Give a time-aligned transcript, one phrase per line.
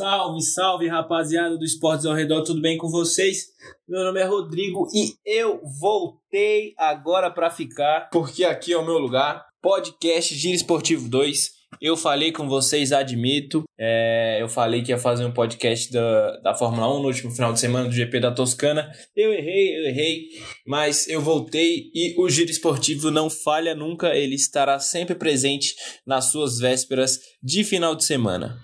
[0.00, 3.48] Salve, salve rapaziada do Esportes ao Redor, tudo bem com vocês?
[3.86, 8.96] Meu nome é Rodrigo e eu voltei agora para ficar, porque aqui é o meu
[8.96, 9.44] lugar.
[9.60, 11.50] Podcast Giro Esportivo 2.
[11.82, 13.64] Eu falei com vocês, admito.
[13.78, 17.52] É, eu falei que ia fazer um podcast da, da Fórmula 1 no último final
[17.52, 18.90] de semana do GP da Toscana.
[19.14, 20.28] Eu errei, eu errei,
[20.66, 24.16] mas eu voltei e o Giro Esportivo não falha nunca.
[24.16, 25.74] Ele estará sempre presente
[26.06, 28.58] nas suas vésperas de final de semana.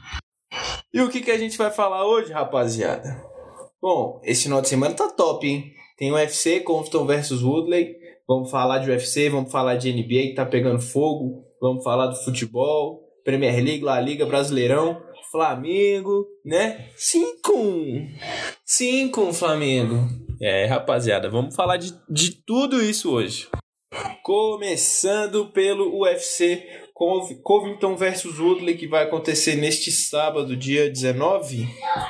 [0.97, 3.23] E o que, que a gente vai falar hoje, rapaziada?
[3.83, 5.71] Bom, esse final de semana tá top, hein?
[5.99, 7.95] Tem o UFC, Compton versus Woodley.
[8.27, 11.45] Vamos falar de UFC, vamos falar de NBA que tá pegando fogo.
[11.61, 14.99] Vamos falar do futebol, Premier League, La Liga, Brasileirão,
[15.31, 16.89] Flamengo, né?
[16.97, 17.53] 5
[18.65, 19.97] 5 Flamengo.
[20.41, 23.49] É, rapaziada, vamos falar de, de tudo isso hoje.
[24.23, 26.86] Começando pelo UFC
[27.43, 31.69] Covington versus Woodley, que vai acontecer neste sábado, dia 19,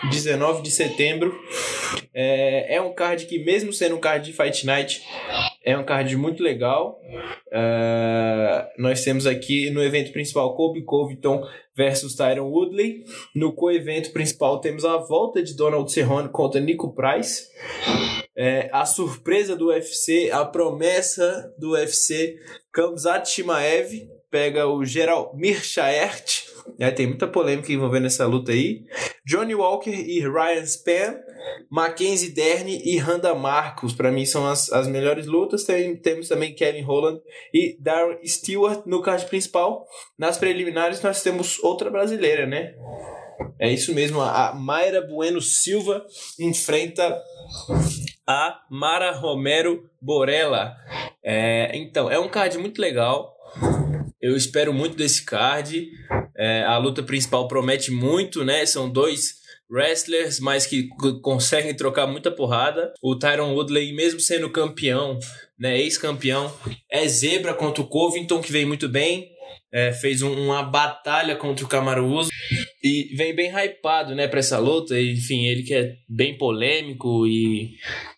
[0.09, 1.37] 19 de setembro.
[2.15, 5.03] É, é um card que, mesmo sendo um card de Fight Night,
[5.65, 7.01] é um card muito legal.
[7.49, 11.45] Uh, nós temos aqui no evento principal Kobe Covington
[11.77, 13.03] versus Tyron Woodley.
[13.35, 17.49] No co-evento principal temos a volta de Donald Cerrone contra Nico Price.
[18.37, 22.37] É, a surpresa do UFC, a promessa do UFC,
[22.71, 26.47] Kamzat Shimaev pega o Geral Mirshaert,
[26.79, 28.85] né, tem muita polêmica envolvendo essa luta aí.
[29.25, 31.15] Johnny Walker e Ryan Spann,
[31.71, 35.65] Mackenzie Dern e Randa Marcos, para mim são as, as melhores lutas.
[35.65, 37.21] Tem, temos também Kevin Holland
[37.53, 39.87] e Darren Stewart no card principal.
[40.19, 42.75] Nas preliminares nós temos outra brasileira, né?
[43.59, 46.05] É isso mesmo, a Mayra Bueno Silva
[46.39, 47.23] enfrenta
[48.27, 50.75] a Mara Romero Borella.
[51.25, 53.36] É, então, é um card muito legal.
[54.21, 55.91] Eu espero muito desse card.
[56.37, 58.65] É, a luta principal promete muito, né?
[58.67, 60.89] São dois wrestlers, mas que
[61.23, 62.93] conseguem trocar muita porrada.
[63.03, 65.19] O Tyron Woodley, mesmo sendo campeão,
[65.59, 66.53] né, ex-campeão,
[66.91, 69.36] é zebra contra o Covington, que vem muito bem
[69.73, 72.31] é, fez um, uma batalha contra o Camaruso
[72.83, 74.99] e vem bem hypado, né, pra essa luta.
[74.99, 77.73] Enfim, ele que é bem polêmico e.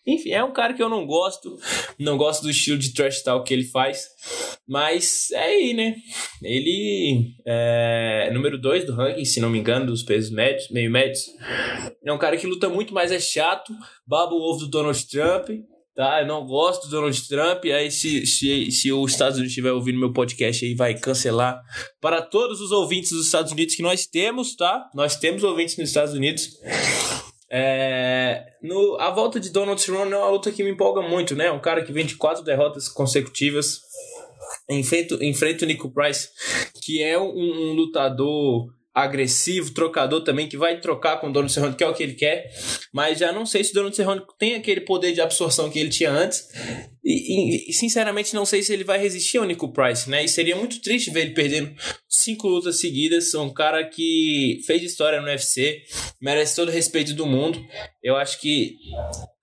[0.05, 1.57] Enfim, é um cara que eu não gosto.
[1.99, 4.05] Não gosto do estilo de trash talk que ele faz.
[4.67, 5.95] Mas é aí, né?
[6.43, 11.25] Ele é número 2 do ranking, se não me engano, dos pesos médios, meio médios.
[12.05, 13.73] É um cara que luta muito, mas é chato.
[14.05, 15.49] Baba o ovo do Donald Trump
[15.99, 16.21] tá?
[16.21, 17.65] Eu não gosto do Donald Trump.
[17.65, 21.61] Aí, se, se, se os Estados Unidos estiver ouvindo meu podcast aí, vai cancelar
[21.99, 24.89] para todos os ouvintes dos Estados Unidos que nós temos, tá?
[24.95, 26.51] Nós temos ouvintes nos Estados Unidos.
[27.51, 31.51] É, no, a volta de Donald Trump é uma luta que me empolga muito, né?
[31.51, 33.81] Um cara que vem de quatro derrotas consecutivas.
[34.69, 36.29] Enfrenta, enfrenta o Nico Price,
[36.81, 38.69] que é um, um lutador
[39.03, 42.13] agressivo, trocador também, que vai trocar com o Dono Cerrone, que é o que ele
[42.13, 42.49] quer,
[42.93, 45.89] mas já não sei se o Dono Cerrone tem aquele poder de absorção que ele
[45.89, 46.47] tinha antes,
[47.03, 50.55] e, e, sinceramente não sei se ele vai resistir ao Nico Price, né, e seria
[50.55, 51.73] muito triste ver ele perdendo
[52.07, 55.81] cinco lutas seguidas, um cara que fez história no UFC,
[56.21, 57.59] merece todo o respeito do mundo,
[58.03, 58.75] eu acho que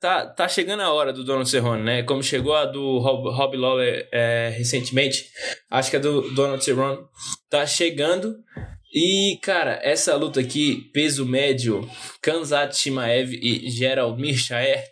[0.00, 2.02] tá, tá chegando a hora do Donald Cerrone, né?
[2.02, 5.30] Como chegou a do Rob, Rob Lawler é, recentemente,
[5.70, 6.98] acho que a do Donald Cerrone
[7.50, 8.36] tá chegando
[8.98, 11.86] e, cara, essa luta aqui, peso médio,
[12.22, 14.90] Kanzat Shimaev e Gerald Mirshaert,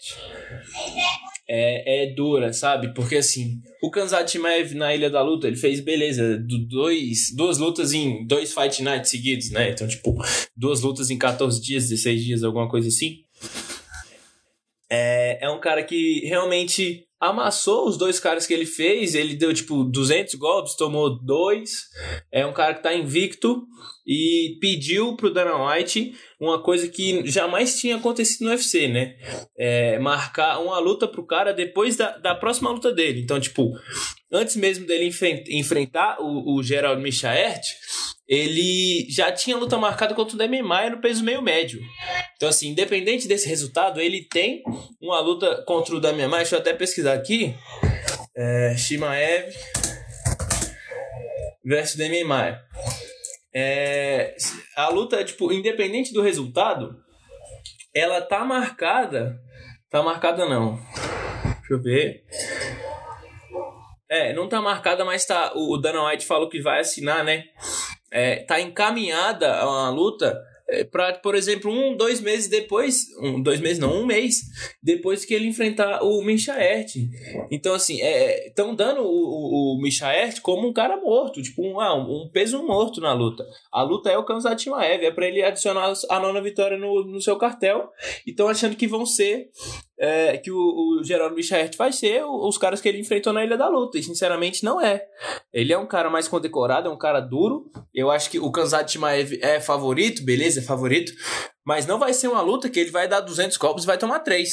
[1.48, 2.92] é, é dura, sabe?
[2.92, 6.38] Porque, assim, o Kanzat Shimaev na Ilha da Luta, ele fez, beleza,
[6.68, 9.70] dois, duas lutas em dois Fight Nights seguidos, né?
[9.70, 10.14] Então, tipo,
[10.54, 13.24] duas lutas em 14 dias, 16 dias, alguma coisa assim.
[14.90, 19.14] É, é um cara que realmente amassou os dois caras que ele fez.
[19.14, 21.84] Ele deu tipo 200 golpes, tomou dois.
[22.32, 23.66] É um cara que tá invicto
[24.06, 29.16] e pediu pro Dana White uma coisa que jamais tinha acontecido no UFC, né?
[29.58, 33.22] É, marcar uma luta pro cara depois da, da próxima luta dele.
[33.22, 33.72] Então, tipo,
[34.30, 35.10] antes mesmo dele
[35.48, 37.62] enfrentar o, o Gerald Michaert,
[38.26, 41.80] ele já tinha luta marcada contra o Demian Maia no peso meio médio.
[42.36, 44.62] Então, assim, independente desse resultado, ele tem
[45.00, 46.42] uma luta contra o Demian Maia.
[46.42, 47.54] Deixa eu até pesquisar aqui.
[48.36, 49.54] É, Shimaev
[51.64, 52.62] versus Demian Maia.
[53.54, 54.34] É,
[54.74, 56.96] a luta, tipo, independente do resultado,
[57.94, 59.38] ela tá marcada.
[59.90, 60.76] Tá marcada não.
[61.44, 62.24] Deixa eu ver.
[64.10, 65.52] É, não tá marcada, mas tá.
[65.54, 67.44] O Dana White falou que vai assinar, né?
[68.14, 73.60] É, tá encaminhada a luta é, pra, por exemplo, um, dois meses depois, um, dois
[73.60, 74.42] meses não, um mês
[74.82, 76.92] depois que ele enfrentar o Michaert.
[77.50, 78.00] Então, assim,
[78.46, 82.62] estão é, dando o, o, o como um cara morto, tipo um, ah, um peso
[82.62, 83.44] morto na luta.
[83.70, 87.20] A luta é o Kanzat Shimaev, é para ele adicionar a nona vitória no, no
[87.20, 87.90] seu cartel.
[88.26, 89.50] E estão achando que vão ser
[89.98, 93.68] é, que o, o Michaert vai ser os caras que ele enfrentou na Ilha da
[93.68, 93.98] Luta.
[93.98, 95.04] E sinceramente não é.
[95.52, 97.70] Ele é um cara mais condecorado, é um cara duro.
[97.94, 101.12] Eu acho que o Kanzat Shimaev é favorito, beleza, é favorito.
[101.64, 104.20] Mas não vai ser uma luta que ele vai dar 200 golpes e vai tomar
[104.20, 104.50] 3.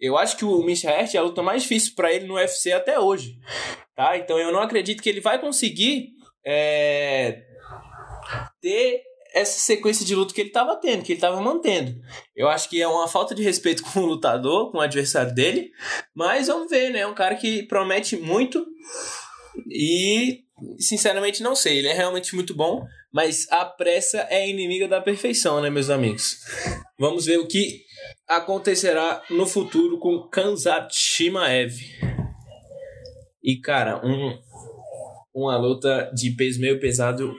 [0.00, 2.98] Eu acho que o Michaert é a luta mais difícil para ele no UFC até
[2.98, 3.38] hoje.
[3.94, 4.16] Tá?
[4.16, 6.08] Então eu não acredito que ele vai conseguir
[6.44, 7.42] é,
[8.60, 9.02] ter
[9.34, 11.94] essa sequência de luta que ele estava tendo, que ele estava mantendo.
[12.34, 15.70] Eu acho que é uma falta de respeito com o lutador, com o adversário dele,
[16.14, 17.00] mas vamos ver, né?
[17.00, 18.66] É um cara que promete muito
[19.70, 20.40] e,
[20.78, 21.78] sinceramente, não sei.
[21.78, 26.38] Ele é realmente muito bom, mas a pressa é inimiga da perfeição, né, meus amigos?
[26.98, 27.82] Vamos ver o que
[28.26, 31.74] acontecerá no futuro com Kanzat Shimaev.
[33.42, 34.38] E, cara, um,
[35.34, 37.34] uma luta de peso meio pesado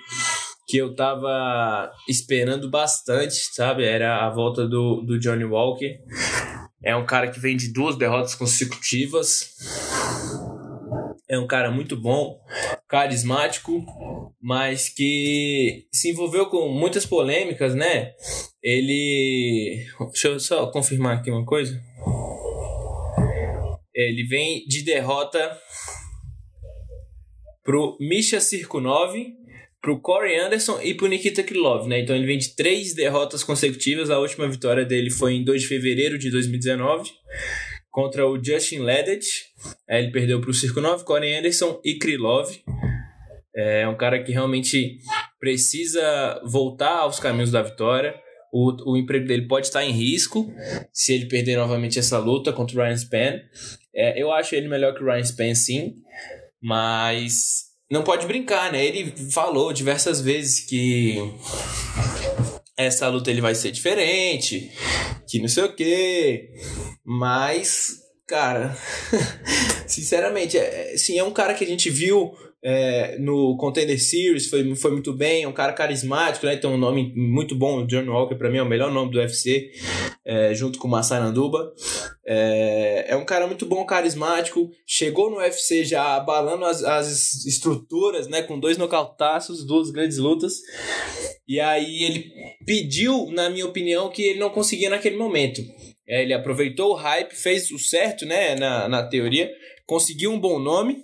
[0.69, 3.83] que eu tava esperando bastante, sabe?
[3.83, 6.00] Era a volta do, do Johnny Walker.
[6.83, 9.56] É um cara que vem de duas derrotas consecutivas.
[11.27, 12.39] É um cara muito bom,
[12.88, 13.83] carismático,
[14.39, 18.13] mas que se envolveu com muitas polêmicas, né?
[18.62, 19.88] Ele.
[20.12, 21.81] Deixa eu só confirmar aqui uma coisa.
[23.94, 25.57] Ele vem de derrota
[27.63, 29.16] pro Misha Cirkunov
[29.81, 31.99] pro Corey Anderson e pro Nikita Krylov, né?
[31.99, 34.09] Então ele vem de três derrotas consecutivas.
[34.09, 37.09] A última vitória dele foi em 2 de fevereiro de 2019
[37.89, 39.25] contra o Justin Ledet.
[39.89, 42.49] Aí ele perdeu pro Cirkunov, Corey Anderson e Krylov.
[43.55, 44.99] É um cara que realmente
[45.39, 48.15] precisa voltar aos caminhos da vitória.
[48.51, 50.51] O, o emprego dele pode estar em risco
[50.91, 53.39] se ele perder novamente essa luta contra o Ryan Spann.
[53.93, 55.95] É, eu acho ele melhor que o Ryan Spann, sim.
[56.61, 58.86] Mas não pode brincar, né?
[58.86, 61.18] Ele falou diversas vezes que
[62.77, 64.71] essa luta ele vai ser diferente,
[65.27, 66.51] que não sei o quê.
[67.03, 68.77] Mas, cara,
[69.88, 74.75] sinceramente, é, sim, é um cara que a gente viu é, no Contender Series, foi,
[74.75, 76.57] foi muito bem, é um cara carismático, né?
[76.57, 79.17] Tem um nome muito bom, o John Walker, para mim é o melhor nome do
[79.17, 79.71] UFC,
[80.25, 81.73] é, junto com o Masai Nanduba.
[82.25, 88.27] É, é um cara muito bom, carismático, chegou no UFC já abalando as, as estruturas,
[88.27, 88.41] né?
[88.41, 90.56] Com dois nocautaços, duas grandes lutas.
[91.47, 92.31] E aí ele
[92.65, 95.61] pediu, na minha opinião, que ele não conseguia naquele momento.
[96.06, 98.56] É, ele aproveitou o hype, fez o certo, né?
[98.56, 99.50] Na, na teoria,
[99.85, 101.03] conseguiu um bom nome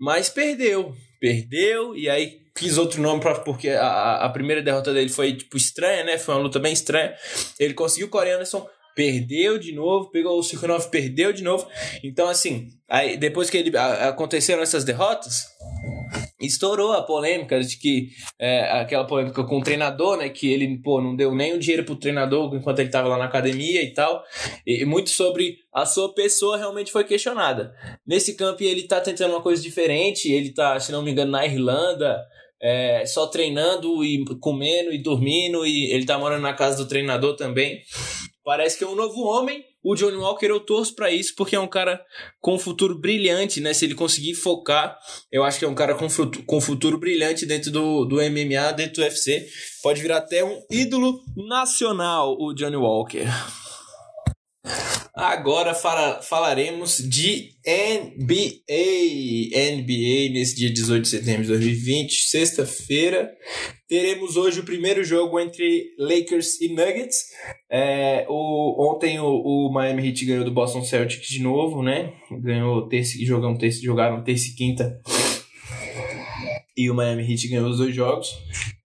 [0.00, 0.96] mas perdeu.
[1.20, 5.56] Perdeu, e aí quis outro nome pra, porque a, a primeira derrota dele foi tipo
[5.56, 6.18] estranha, né?
[6.18, 7.14] Foi uma luta bem estranha.
[7.58, 11.68] Ele conseguiu o Corey Anderson, perdeu de novo, pegou o 5-9, perdeu de novo.
[12.02, 15.46] Então, assim, aí depois que ele, a, aconteceram essas derrotas,
[16.40, 18.08] estourou a polêmica de que
[18.38, 21.84] é, aquela polêmica com o treinador, né, que ele pô, não deu nem o dinheiro
[21.84, 24.22] pro treinador enquanto ele estava lá na academia e tal,
[24.66, 27.74] e, muito sobre a sua pessoa realmente foi questionada.
[28.06, 31.44] Nesse campo ele tá tentando uma coisa diferente, ele tá, se não me engano, na
[31.44, 32.20] Irlanda,
[32.62, 37.36] é, só treinando e comendo e dormindo, e ele tá morando na casa do treinador
[37.36, 37.80] também.
[38.44, 39.64] Parece que é um novo homem.
[39.82, 42.04] O Johnny Walker eu torço para isso porque é um cara
[42.40, 43.72] com um futuro brilhante, né?
[43.72, 44.98] Se ele conseguir focar,
[45.32, 46.06] eu acho que é um cara com,
[46.46, 49.48] com futuro brilhante dentro do, do MMA, dentro do UFC.
[49.82, 53.24] Pode virar até um ídolo nacional, o Johnny Walker.
[55.14, 58.60] Agora fala, falaremos de NBA.
[59.72, 63.30] NBA nesse dia 18 de setembro de 2020, sexta-feira.
[63.88, 67.24] Teremos hoje o primeiro jogo entre Lakers e Nuggets.
[67.70, 72.12] É, o, ontem o, o, Miami Heat ganhou do Boston Celtics de novo, né?
[72.42, 75.00] Ganhou terça, jogão, terça, jogaram terça e quinta.
[76.76, 78.28] E o Miami Heat ganhou os dois jogos.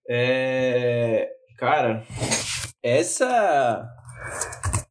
[0.08, 2.06] É, cara,
[2.82, 3.88] essa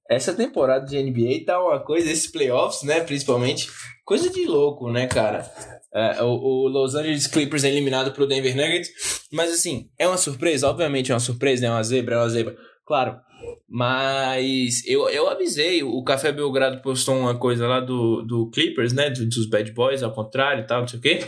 [0.09, 3.67] essa temporada de NBA tá uma coisa, esses playoffs, né, principalmente,
[4.03, 5.50] coisa de louco, né, cara?
[5.93, 8.89] É, o, o, Los Angeles Clippers é eliminado pro Denver Nuggets,
[9.31, 12.55] mas assim, é uma surpresa, obviamente é uma surpresa, é uma zebra, é uma zebra,
[12.85, 13.17] claro.
[13.67, 19.09] Mas eu, eu avisei, o Café Belgrado postou uma coisa lá do, do Clippers, né,
[19.09, 21.19] dos Bad Boys, ao contrário e tal, não sei o quê.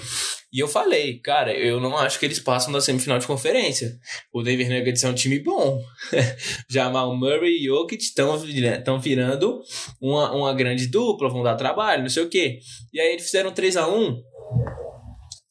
[0.52, 3.98] E eu falei, cara, eu não acho que eles passam da semifinal de conferência.
[4.32, 5.82] O Denver Nuggets é um time bom.
[6.70, 9.62] Jamal Murray e Jokic estão virando
[10.02, 12.60] uma, uma grande dupla, vão dar trabalho, não sei o quê.
[12.94, 14.22] E aí eles fizeram 3 a 1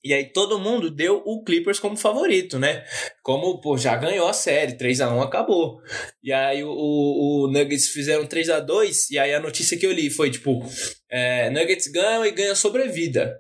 [0.03, 2.83] E aí todo mundo deu o Clippers como favorito, né?
[3.23, 5.79] Como, pô, já ganhou a série, 3 a 1 acabou.
[6.25, 9.85] E aí o, o, o Nuggets fizeram 3 a 2 e aí a notícia que
[9.85, 10.65] eu li foi, tipo,
[11.11, 13.37] é, Nuggets ganham e ganha sobrevida.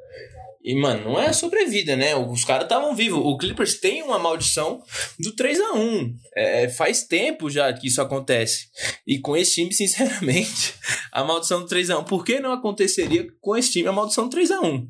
[0.66, 2.16] E, mano, não é sobrevida, né?
[2.16, 3.20] Os caras estavam vivos.
[3.22, 4.82] O Clippers tem uma maldição
[5.16, 8.66] do 3 a 1 é, Faz tempo já que isso acontece.
[9.06, 10.74] E com esse time, sinceramente,
[11.12, 14.24] a maldição do 3 a 1 Por que não aconteceria com esse time a maldição
[14.24, 14.88] do 3 a 1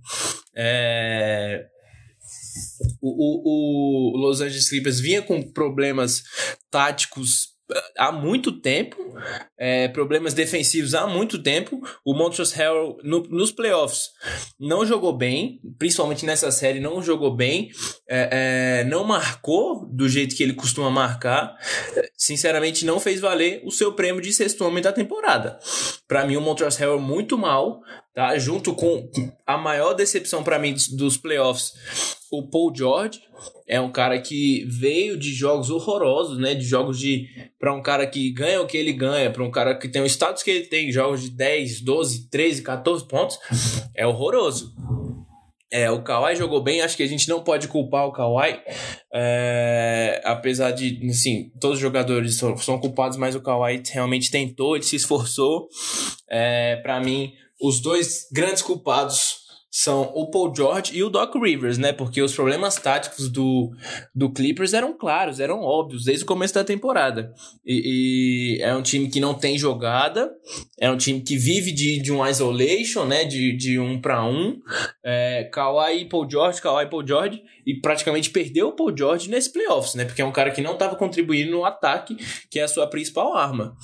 [0.56, 1.66] É...
[3.02, 6.22] O, o, o Los Angeles Clippers vinha com problemas
[6.70, 7.55] táticos
[7.96, 8.96] há muito tempo,
[9.58, 11.80] é, problemas defensivos há muito tempo.
[12.04, 14.10] O Montrezl Harrell no, nos playoffs
[14.58, 17.70] não jogou bem, principalmente nessa série não jogou bem,
[18.08, 21.56] é, é, não marcou do jeito que ele costuma marcar.
[22.16, 25.58] Sinceramente, não fez valer o seu prêmio de sexto homem da temporada.
[26.06, 27.82] Para mim, o Montrezl Harrell muito mal,
[28.16, 28.36] tá?
[28.38, 29.06] Junto com
[29.46, 31.74] a maior decepção para mim dos, playoffs
[32.32, 33.20] o Paul George
[33.68, 36.54] é um cara que veio de jogos horrorosos, né?
[36.54, 37.28] De jogos de.
[37.58, 40.06] para um cara que ganha o que ele ganha, para um cara que tem o
[40.06, 43.38] status que ele tem, jogos de 10, 12, 13, 14 pontos,
[43.94, 44.74] é horroroso.
[45.70, 48.60] É, o Kawhi jogou bem, acho que a gente não pode culpar o Kawhi,
[49.12, 54.76] é, apesar de, assim, todos os jogadores são, são, culpados, mas o Kawhi realmente tentou,
[54.76, 55.68] ele se esforçou.
[56.28, 59.46] É, para mim, os dois grandes culpados
[59.78, 61.92] são o Paul George e o Doc Rivers, né?
[61.92, 63.70] Porque os problemas táticos do,
[64.14, 67.30] do Clippers eram claros, eram óbvios desde o começo da temporada.
[67.62, 70.32] E, e é um time que não tem jogada,
[70.80, 73.26] é um time que vive de, de um isolation, né?
[73.26, 74.58] De, de um para um.
[75.04, 79.28] É, Kawhi e Paul George, Kawhi e Paul George, e praticamente perdeu o Paul George
[79.28, 80.06] nesse playoffs, né?
[80.06, 82.16] Porque é um cara que não estava contribuindo no ataque,
[82.50, 83.76] que é a sua principal arma.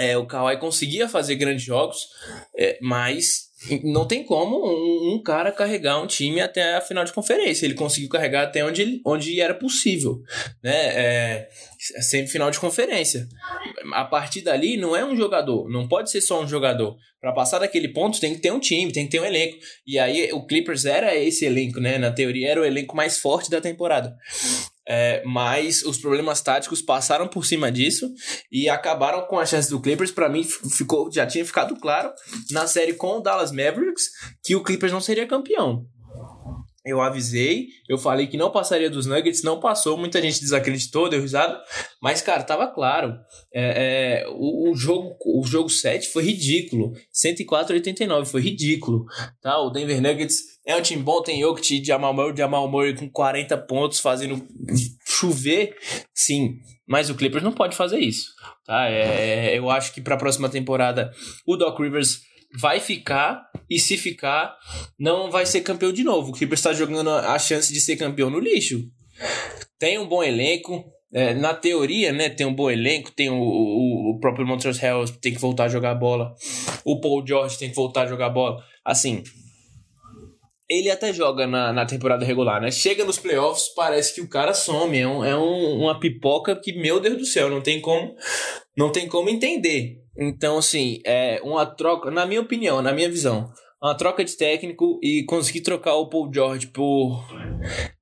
[0.00, 2.08] É, o Kawhi conseguia fazer grandes jogos,
[2.56, 3.50] é, mas
[3.84, 7.66] não tem como um, um, cara carregar um time até a final de conferência.
[7.66, 10.22] Ele conseguiu carregar até onde, ele, onde era possível,
[10.62, 10.74] né?
[10.74, 11.48] É,
[11.94, 13.28] é final de conferência.
[13.92, 16.96] A partir dali não é um jogador, não pode ser só um jogador.
[17.20, 19.58] Para passar daquele ponto tem que ter um time, tem que ter um elenco.
[19.86, 21.98] E aí o Clippers era esse elenco, né?
[21.98, 24.16] Na teoria era o elenco mais forte da temporada.
[24.92, 28.12] É, mas os problemas táticos passaram por cima disso
[28.50, 30.10] e acabaram com a chance do Clippers.
[30.10, 32.12] Para mim, ficou, já tinha ficado claro
[32.50, 34.10] na série com o Dallas Mavericks
[34.42, 35.86] que o Clippers não seria campeão.
[36.84, 41.20] Eu avisei, eu falei que não passaria dos Nuggets, não passou, muita gente desacreditou, deu
[41.20, 41.62] risada,
[42.02, 43.14] mas, cara, tava claro.
[43.54, 46.94] É, é, o, o, jogo o jogo 7 foi ridículo.
[47.12, 49.04] 104 89 foi ridículo.
[49.40, 49.60] Tá?
[49.60, 53.56] O Denver Nuggets é um time bom, tem Jokic, Jamal Murray, Jamal Murray com 40
[53.58, 54.46] pontos, fazendo
[55.06, 55.76] chover,
[56.14, 56.56] sim.
[56.88, 58.26] Mas o Clippers não pode fazer isso.
[58.64, 58.88] Tá?
[58.88, 61.12] É, eu acho que para a próxima temporada
[61.46, 62.20] o Doc Rivers
[62.58, 64.56] vai ficar e se ficar,
[64.98, 66.30] não vai ser campeão de novo.
[66.30, 68.82] O Clippers está jogando a chance de ser campeão no lixo.
[69.78, 70.84] Tem um bom elenco.
[71.12, 75.32] É, na teoria, né, tem um bom elenco, tem o, o, o próprio Montrezl tem
[75.32, 76.32] que voltar a jogar bola,
[76.84, 78.62] o Paul George tem que voltar a jogar bola.
[78.84, 79.24] Assim,
[80.70, 82.70] ele até joga na, na temporada regular, né?
[82.70, 84.96] Chega nos playoffs, parece que o cara some.
[84.96, 88.14] É, um, é um, uma pipoca que, meu Deus do céu, não tem como,
[88.76, 89.98] não tem como entender.
[90.16, 93.50] Então, assim, é uma troca, na minha opinião, na minha visão,
[93.82, 97.26] uma troca de técnico e conseguir trocar o Paul George por.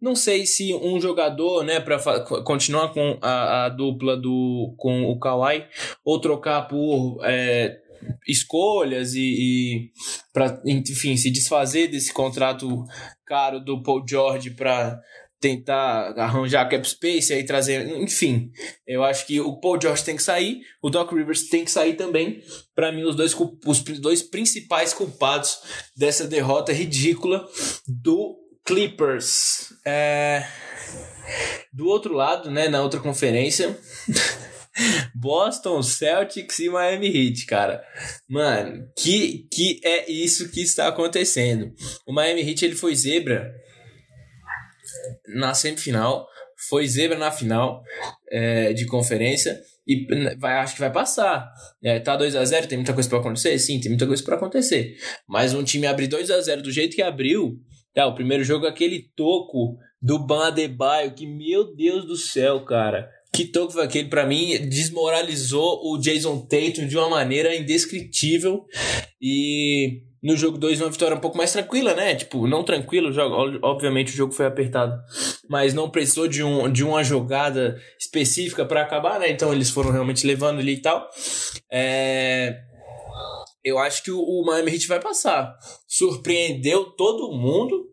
[0.00, 1.98] Não sei se um jogador, né, para
[2.42, 5.64] continuar com a, a, dupla do com o Kawhi,
[6.04, 7.20] ou trocar por.
[7.24, 7.78] É,
[8.26, 9.90] escolhas e, e
[10.32, 12.84] para enfim se desfazer desse contrato
[13.26, 15.00] caro do Paul George para
[15.40, 18.50] tentar arranjar cap space aí trazer, enfim,
[18.86, 21.94] eu acho que o Paul George tem que sair, o Doc Rivers tem que sair
[21.94, 22.42] também.
[22.74, 23.36] Para mim os dois
[23.66, 25.58] os dois principais culpados
[25.96, 27.46] dessa derrota ridícula
[27.86, 29.72] do Clippers.
[29.86, 30.44] É...
[31.72, 33.78] Do outro lado, né, na outra conferência,
[35.14, 37.82] Boston Celtics e Miami Heat, cara.
[38.28, 41.72] Mano, que que é isso que está acontecendo?
[42.06, 43.52] O Miami Heat ele foi zebra
[45.26, 46.26] na semifinal,
[46.68, 47.82] foi zebra na final
[48.30, 50.06] é, de conferência e
[50.36, 51.50] vai, acho que vai passar.
[51.82, 53.58] É, tá 2 a 0 tem muita coisa para acontecer?
[53.58, 54.96] Sim, tem muita coisa para acontecer.
[55.26, 57.58] Mas um time abrir 2 a 0 do jeito que abriu,
[57.94, 62.60] tá, o primeiro jogo é aquele toco do Ban Adebayo, que meu Deus do céu,
[62.64, 63.08] cara.
[63.32, 68.64] Que foi aquele, para mim, desmoralizou o Jason Tatum de uma maneira indescritível.
[69.20, 72.14] E no jogo 2, uma vitória um pouco mais tranquila, né?
[72.14, 73.10] Tipo, não tranquilo,
[73.62, 75.00] obviamente o jogo foi apertado,
[75.48, 79.30] mas não precisou de, um, de uma jogada específica para acabar, né?
[79.30, 81.08] Então eles foram realmente levando ali e tal.
[81.70, 82.58] É...
[83.64, 85.54] Eu acho que o, o Miami Heat vai passar.
[85.86, 87.86] Surpreendeu todo mundo.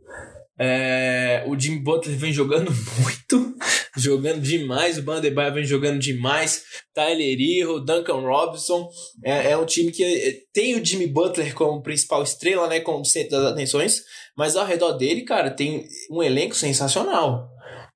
[0.57, 2.71] É, o Jimmy Butler vem jogando
[3.03, 3.55] muito,
[3.95, 4.97] jogando demais.
[4.97, 6.63] O Bandebaio vem jogando demais.
[6.93, 8.89] Tyler Hero, Duncan Robinson.
[9.23, 13.05] É, é, um time que é, tem o Jimmy Butler como principal estrela, né, como
[13.05, 14.01] centro das atenções.
[14.37, 17.49] Mas ao redor dele, cara, tem um elenco sensacional.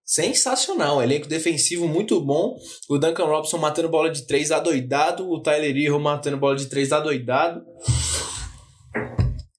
[0.06, 2.58] Sensacional, elenco defensivo muito bom.
[2.90, 5.30] O Duncan Robinson matando bola de 3 adoidado.
[5.30, 7.62] O Tyler Hero matando bola de 3 adoidado.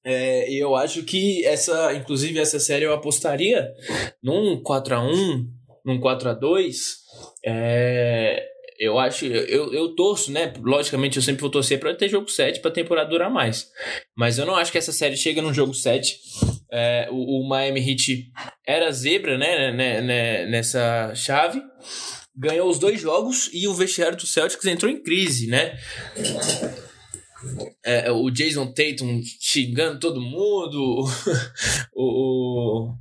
[0.04, 3.68] É, eu acho que essa, inclusive essa série eu apostaria
[4.22, 6.76] num 4 a 1 num 4 a 2
[7.44, 8.46] é,
[8.80, 10.52] eu acho, eu, eu torço, né?
[10.58, 13.68] Logicamente eu sempre vou torcer para ter jogo 7 para temporada durar mais.
[14.16, 16.18] Mas eu não acho que essa série chega num jogo 7.
[16.72, 18.30] É, o, o Miami Heat
[18.66, 21.60] era zebra, né, né, né, nessa chave.
[22.34, 25.78] Ganhou os dois jogos e o vestiário do Celtics entrou em crise, né?
[27.84, 31.04] é, o Jason Tatum xingando todo mundo,
[31.94, 32.94] o,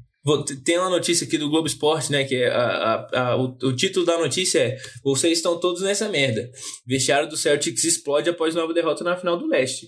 [0.63, 2.23] tem uma notícia aqui do Globo Esporte, né?
[2.23, 6.09] Que é a, a, a, o, o título da notícia é Vocês estão todos nessa
[6.09, 6.49] merda.
[6.85, 9.87] Vestiário do Celtics explode após nova derrota na final do leste.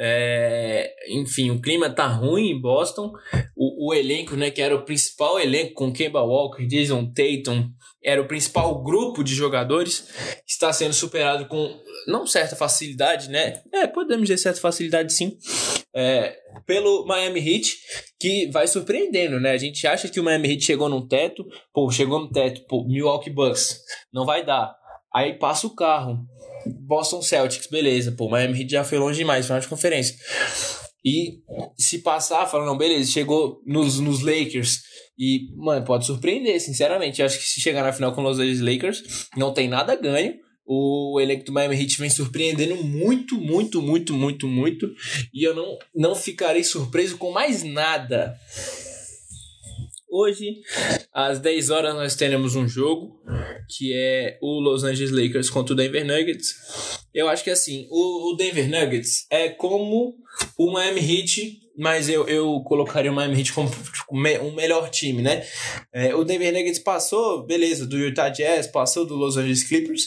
[0.00, 3.12] É, enfim, o clima tá ruim em Boston.
[3.56, 7.68] O, o, elenco, né, que era o principal elenco com Kemba Walker, Jason Tatum,
[8.02, 10.08] era o principal grupo de jogadores,
[10.46, 13.60] está sendo superado com não certa facilidade, né?
[13.72, 15.36] É, podemos dizer certa facilidade sim.
[15.94, 16.36] É,
[16.66, 17.76] pelo Miami Heat,
[18.20, 19.50] que vai surpreendendo, né?
[19.52, 22.84] A gente acha que o Miami Heat chegou num teto, pô, chegou no teto, pô,
[22.86, 23.80] Milwaukee Bucks,
[24.12, 24.74] não vai dar.
[25.14, 26.18] Aí passa o carro.
[26.86, 30.16] Boston Celtics, beleza, pô, Miami Heat já foi longe demais, final de conferência.
[31.04, 31.40] E
[31.76, 34.82] se passar, fala, não, beleza, chegou nos, nos Lakers.
[35.18, 37.20] E, mano, pode surpreender, sinceramente.
[37.20, 40.34] Eu acho que se chegar na final com os Angeles Lakers, não tem nada ganho.
[40.66, 44.92] O elenco do Miami Heat vem surpreendendo muito, muito, muito, muito, muito.
[45.32, 48.38] E eu não, não ficarei surpreso com mais nada.
[50.10, 50.62] Hoje,
[51.12, 53.20] às 10 horas, nós teremos um jogo
[53.68, 56.54] que é o Los Angeles Lakers contra o Denver Nuggets.
[57.12, 60.16] Eu acho que assim, o, o Denver Nuggets é como
[60.56, 63.70] o Miami Heat, mas eu, eu colocaria o Miami Heat como
[64.10, 65.46] um melhor time, né?
[65.92, 70.04] É, o Denver Nuggets passou, beleza, do Utah Jazz, passou do Los Angeles Clippers.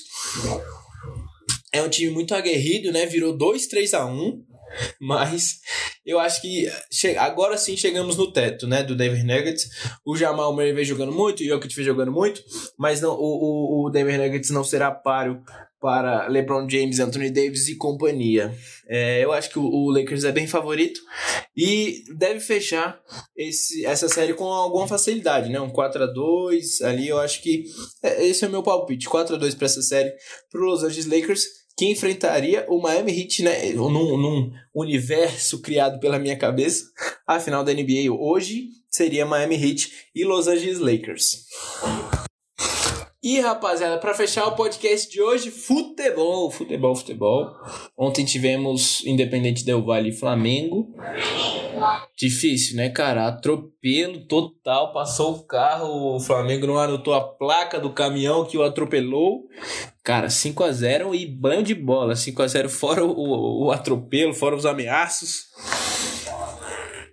[1.71, 3.05] É um time muito aguerrido, né?
[3.05, 4.51] Virou 2 3 a 1
[4.99, 5.59] mas
[6.05, 6.67] eu acho que
[7.17, 9.69] agora sim chegamos no teto, né, do Denver Nuggets.
[10.05, 12.41] O Jamal Murray vem jogando muito, o Jokic vem jogando muito,
[12.77, 15.41] mas não, o, o, o Denver Nuggets não será páreo
[15.81, 18.55] para LeBron James, Anthony Davis e companhia.
[18.87, 21.01] É, eu acho que o, o, Lakers é bem favorito
[21.57, 22.99] e deve fechar
[23.35, 25.59] esse, essa série com alguma facilidade, né?
[25.59, 27.63] Um 4 a 2 ali, eu acho que
[28.03, 30.13] é, esse é o meu palpite, 4 a 2 para essa série
[30.51, 35.99] para os Los Angeles Lakers que enfrentaria o Miami Heat, né, num, num universo criado
[35.99, 36.85] pela minha cabeça,
[37.25, 41.45] a final da NBA hoje seria Miami Heat e Los Angeles Lakers.
[43.23, 47.55] E rapaziada, para fechar o podcast de hoje, futebol, futebol, futebol.
[47.95, 50.87] Ontem tivemos Independente Del Vale e Flamengo.
[52.17, 53.27] Difícil, né, cara?
[53.27, 54.91] Atropelo total.
[54.91, 59.43] Passou o carro, o Flamengo não anotou a placa do caminhão que o atropelou.
[60.03, 62.15] Cara, 5 a 0 e banho de bola.
[62.15, 65.45] 5 a 0 fora o, o atropelo, fora os ameaços.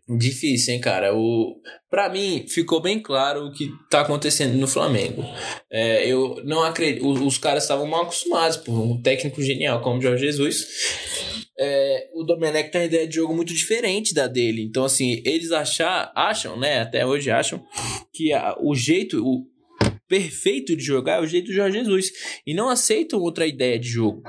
[0.08, 1.14] Difícil, hein, cara?
[1.14, 1.60] O...
[1.90, 5.22] Pra mim, ficou bem claro o que tá acontecendo no Flamengo.
[5.70, 7.06] É, eu não acredito.
[7.06, 10.66] Os, caras estavam mal acostumados por um técnico genial como Jorge Jesus.
[11.58, 14.62] É, o Domenech tem uma ideia de jogo muito diferente da dele.
[14.62, 16.80] Então, assim, eles achar, acham, né?
[16.80, 17.62] Até hoje acham
[18.12, 19.22] que a, o jeito.
[19.22, 19.46] O,
[20.08, 22.10] perfeito de jogar é o jeito do Jorge Jesus.
[22.46, 24.22] E não aceitam outra ideia de jogo.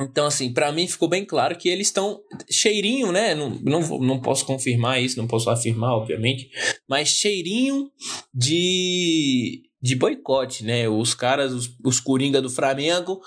[0.00, 3.34] Então, assim, para mim ficou bem claro que eles estão cheirinho, né?
[3.34, 6.50] Não, não, não posso confirmar isso, não posso afirmar, obviamente,
[6.88, 7.90] mas cheirinho
[8.32, 10.88] de, de boicote, né?
[10.88, 13.20] Os caras, os, os Coringa do Flamengo,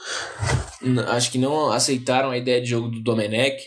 [1.10, 3.62] acho que não aceitaram a ideia de jogo do Domenech.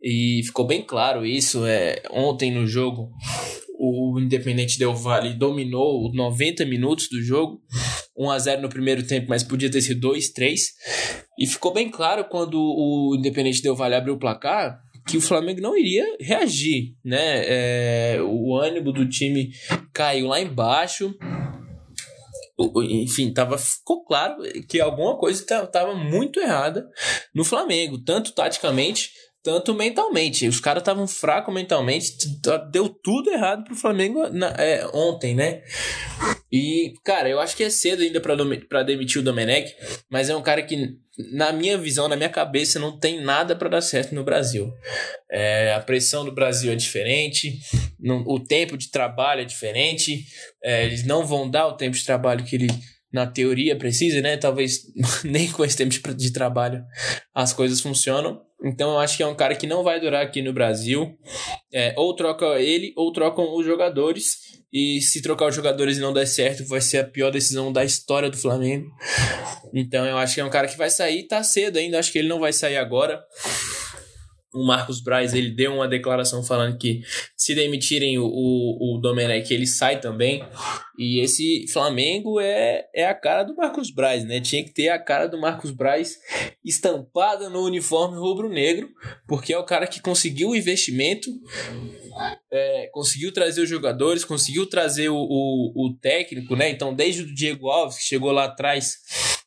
[0.00, 1.66] E ficou bem claro isso.
[1.66, 3.10] É, ontem no jogo,
[3.86, 7.60] o Independente Del Vale dominou 90 minutos do jogo.
[8.18, 10.60] 1 a 0 no primeiro tempo, mas podia ter sido 2, 3.
[11.38, 15.60] E ficou bem claro quando o Independente Del Vale abriu o placar que o Flamengo
[15.60, 17.44] não iria reagir, né?
[17.46, 19.50] É, o ânimo do time
[19.92, 21.14] caiu lá embaixo.
[22.90, 26.88] Enfim, tava, ficou claro que alguma coisa estava muito errada
[27.34, 29.10] no Flamengo, tanto taticamente
[29.46, 30.48] tanto mentalmente.
[30.48, 32.16] Os caras estavam fracos mentalmente,
[32.72, 35.62] deu tudo errado pro Flamengo na, é, ontem, né?
[36.50, 39.72] E, cara, eu acho que é cedo ainda para demitir o Domenech,
[40.10, 40.88] mas é um cara que,
[41.32, 44.68] na minha visão, na minha cabeça, não tem nada para dar certo no Brasil.
[45.30, 47.60] É, a pressão do Brasil é diferente,
[48.26, 50.24] o tempo de trabalho é diferente,
[50.60, 52.68] é, eles não vão dar o tempo de trabalho que ele,
[53.12, 54.36] na teoria, precisa, né?
[54.36, 54.80] Talvez
[55.22, 56.82] nem com esse tempo de trabalho
[57.32, 58.44] as coisas funcionam.
[58.64, 61.16] Então eu acho que é um cara que não vai durar aqui no Brasil.
[61.72, 64.38] É, ou troca ele, ou trocam os jogadores.
[64.72, 67.84] E se trocar os jogadores e não der certo, vai ser a pior decisão da
[67.84, 68.88] história do Flamengo.
[69.72, 72.18] Então eu acho que é um cara que vai sair, tá cedo ainda, acho que
[72.18, 73.22] ele não vai sair agora
[74.56, 77.02] o Marcos Braz ele deu uma declaração falando que
[77.36, 80.42] se demitirem o, o, o Domenech, ele sai também.
[80.98, 84.40] E esse Flamengo é, é a cara do Marcos Braz, né?
[84.40, 86.16] Tinha que ter a cara do Marcos Braz
[86.64, 88.88] estampada no uniforme rubro-negro,
[89.28, 91.30] porque é o cara que conseguiu o investimento,
[92.50, 96.70] é, conseguiu trazer os jogadores, conseguiu trazer o, o, o técnico, né?
[96.70, 98.96] Então, desde o Diego Alves, que chegou lá atrás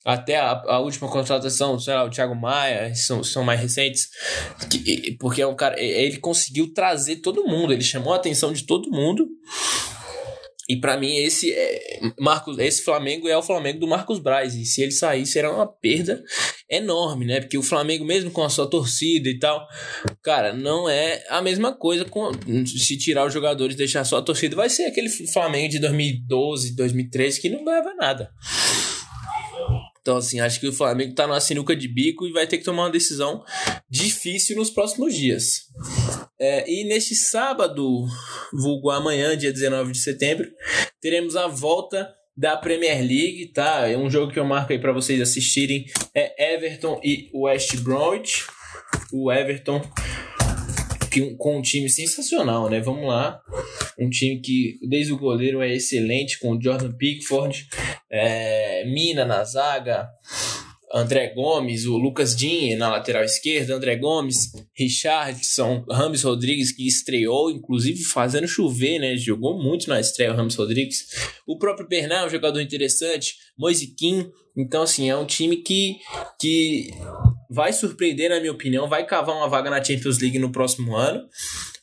[0.05, 4.09] até a, a última contratação, sei lá, o Thiago Maia, são, são mais recentes,
[4.69, 8.65] que, porque é um cara, ele conseguiu trazer todo mundo, ele chamou a atenção de
[8.65, 9.27] todo mundo.
[10.69, 14.63] E para mim esse é, Marcos, esse Flamengo é o Flamengo do Marcos Braz e
[14.65, 16.23] se ele sair será uma perda
[16.69, 17.39] enorme, né?
[17.39, 19.65] Porque o Flamengo mesmo com a sua torcida e tal,
[20.21, 22.29] cara, não é a mesma coisa com
[22.67, 27.41] se tirar os jogadores deixar só a torcida, vai ser aquele Flamengo de 2012, 2013
[27.41, 28.29] que não leva nada.
[30.09, 32.63] Então, assim, acho que o Flamengo tá numa sinuca de bico e vai ter que
[32.63, 33.43] tomar uma decisão
[33.87, 35.65] difícil nos próximos dias.
[36.39, 38.07] É, e neste sábado,
[38.51, 40.49] vulgo amanhã, dia 19 de setembro,
[40.99, 43.87] teremos a volta da Premier League, tá?
[43.87, 45.85] É um jogo que eu marco aí para vocês assistirem.
[46.15, 48.47] É Everton e West Bromwich.
[49.13, 49.79] O Everton
[51.37, 52.79] com um time sensacional, né?
[52.79, 53.41] Vamos lá.
[53.99, 57.67] Um time que, desde o goleiro, é excelente, com o Jordan Pickford,
[58.11, 60.09] é, Mina na zaga,
[60.91, 67.51] André Gomes, o Lucas Dinhe na lateral esquerda, André Gomes, Richardson, Rames Rodrigues, que estreou,
[67.51, 69.15] inclusive fazendo chover, né?
[69.15, 71.05] Jogou muito na estreia o Rames Rodrigues.
[71.45, 74.31] O próprio Bernal, um jogador interessante, Moisiquim.
[74.57, 75.97] Então, assim, é um time que,
[76.39, 76.89] que
[77.49, 81.21] vai surpreender, na minha opinião, vai cavar uma vaga na Champions League no próximo ano,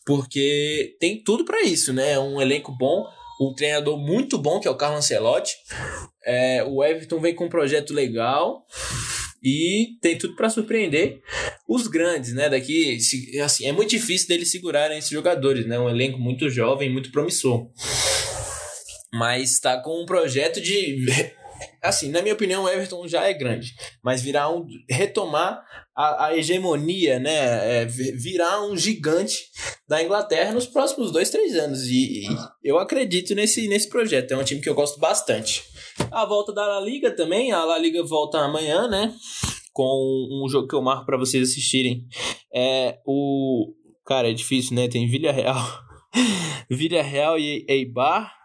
[0.04, 2.12] porque tem tudo para isso, né?
[2.12, 3.06] É um elenco bom,
[3.40, 5.54] um treinador muito bom, que é o Carlo Ancelotti.
[6.24, 8.64] É, o Everton vem com um projeto legal
[9.42, 11.20] e tem tudo para surpreender
[11.68, 12.48] os grandes, né?
[12.48, 12.98] Daqui,
[13.42, 15.78] assim, é muito difícil deles segurarem esses jogadores, né?
[15.78, 17.70] Um elenco muito jovem, muito promissor.
[19.12, 20.96] Mas está com um projeto de
[21.82, 25.62] assim, na minha opinião, o Everton já é grande, mas virar um retomar
[25.96, 29.36] a, a hegemonia, né, é, virar um gigante
[29.88, 32.28] da Inglaterra nos próximos dois, três anos e, e,
[32.62, 34.32] eu acredito nesse, nesse projeto.
[34.32, 35.62] É um time que eu gosto bastante.
[36.10, 39.14] A volta da La Liga também, a La Liga volta amanhã, né,
[39.72, 42.04] com um jogo que eu marco para vocês assistirem.
[42.54, 43.72] É o
[44.06, 44.88] cara é difícil, né?
[44.88, 45.62] Tem Vila Real,
[46.70, 48.35] Vila Real e Eibar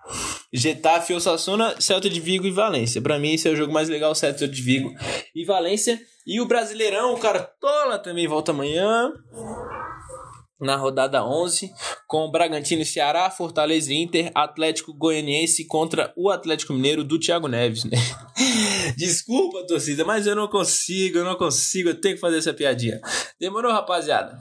[0.54, 3.02] Getafe, Osasuna, Celta de Vigo e Valência.
[3.02, 4.94] Para mim, esse é o jogo mais legal, Celta de Vigo
[5.34, 6.00] e Valência.
[6.26, 9.12] E o Brasileirão, o Cartola também volta amanhã.
[10.60, 11.72] Na rodada 11,
[12.08, 17.84] com Bragantino Ceará, Fortaleza e Inter, Atlético Goianiense contra o Atlético Mineiro do Thiago Neves,
[17.84, 17.98] né?
[18.96, 23.02] Desculpa, torcida, mas eu não consigo, eu não consigo, eu tenho que fazer essa piadinha.
[23.40, 24.38] Demorou, rapaziada?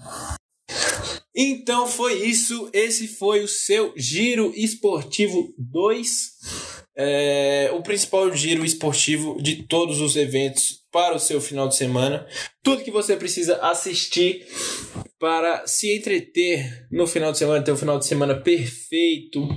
[1.34, 2.68] Então foi isso.
[2.72, 6.30] Esse foi o seu Giro Esportivo 2.
[6.96, 12.26] É, o principal giro esportivo de todos os eventos para o seu final de semana.
[12.62, 14.46] Tudo que você precisa assistir
[15.18, 19.48] para se entreter no final de semana, ter um final de semana perfeito.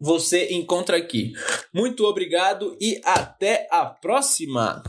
[0.00, 1.32] Você encontra aqui.
[1.72, 4.82] Muito obrigado e até a próxima!